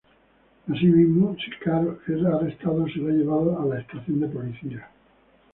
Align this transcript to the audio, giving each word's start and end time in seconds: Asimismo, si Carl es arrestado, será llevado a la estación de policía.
Asimismo, 0.67 1.35
si 1.35 1.51
Carl 1.63 1.99
es 2.07 2.25
arrestado, 2.25 2.87
será 2.87 3.11
llevado 3.11 3.59
a 3.61 3.65
la 3.67 3.81
estación 3.81 4.19
de 4.21 4.27
policía. 4.29 4.89